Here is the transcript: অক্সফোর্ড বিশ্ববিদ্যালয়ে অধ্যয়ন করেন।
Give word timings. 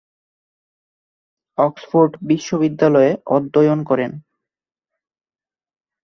অক্সফোর্ড 1.57 2.11
বিশ্ববিদ্যালয়ে 2.29 3.11
অধ্যয়ন 3.27 3.79
করেন। 3.83 4.11